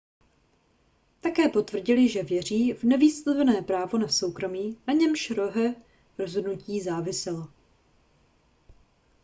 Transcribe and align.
také 1.21 1.49
potvrdil 1.49 2.07
že 2.09 2.23
věří 2.23 2.73
v 2.73 2.83
nevyslovené 2.83 3.61
právo 3.61 3.97
na 3.97 4.07
soukromí 4.07 4.77
na 4.87 4.93
němž 4.93 5.29
roeho 5.31 5.75
rozhodnutí 6.17 6.81
záviselo 6.81 7.47